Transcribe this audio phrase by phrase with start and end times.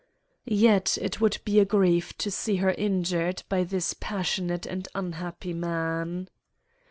[0.47, 5.53] "Yet it would be a grief to see her injured by this passionate and unhappy
[5.53, 6.27] man.